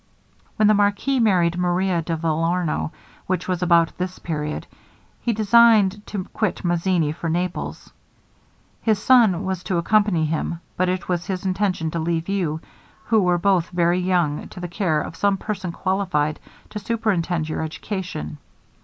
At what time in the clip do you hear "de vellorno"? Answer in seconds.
2.01-2.89